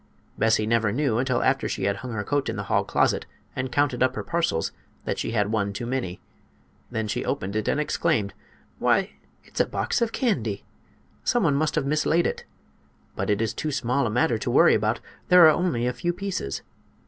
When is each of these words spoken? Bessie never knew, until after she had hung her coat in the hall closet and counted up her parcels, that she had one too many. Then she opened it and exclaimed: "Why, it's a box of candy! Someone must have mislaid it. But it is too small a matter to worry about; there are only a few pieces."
Bessie 0.35 0.65
never 0.65 0.91
knew, 0.91 1.19
until 1.19 1.43
after 1.43 1.69
she 1.69 1.83
had 1.83 1.97
hung 1.97 2.11
her 2.13 2.23
coat 2.23 2.49
in 2.49 2.55
the 2.55 2.63
hall 2.63 2.83
closet 2.83 3.27
and 3.55 3.71
counted 3.71 4.01
up 4.01 4.15
her 4.15 4.23
parcels, 4.23 4.71
that 5.05 5.19
she 5.19 5.29
had 5.33 5.51
one 5.51 5.73
too 5.73 5.85
many. 5.85 6.19
Then 6.89 7.07
she 7.07 7.23
opened 7.23 7.55
it 7.55 7.67
and 7.67 7.79
exclaimed: 7.79 8.33
"Why, 8.79 9.11
it's 9.43 9.59
a 9.59 9.65
box 9.67 10.01
of 10.01 10.11
candy! 10.11 10.65
Someone 11.23 11.53
must 11.53 11.75
have 11.75 11.85
mislaid 11.85 12.25
it. 12.25 12.45
But 13.15 13.29
it 13.29 13.43
is 13.43 13.53
too 13.53 13.71
small 13.71 14.07
a 14.07 14.09
matter 14.09 14.39
to 14.39 14.49
worry 14.49 14.73
about; 14.73 15.01
there 15.27 15.45
are 15.47 15.51
only 15.53 15.85
a 15.85 15.93
few 15.93 16.13
pieces." 16.13 16.63